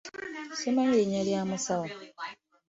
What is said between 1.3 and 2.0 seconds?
musawo.